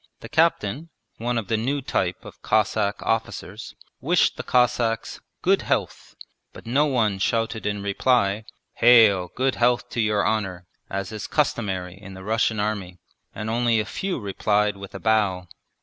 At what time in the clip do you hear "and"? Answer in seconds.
13.35-13.47